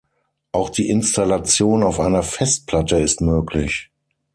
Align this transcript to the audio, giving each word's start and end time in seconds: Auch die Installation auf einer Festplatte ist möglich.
Auch 0.51 0.71
die 0.71 0.89
Installation 0.89 1.83
auf 1.83 1.99
einer 1.99 2.23
Festplatte 2.23 2.95
ist 2.97 3.21
möglich. 3.21 3.91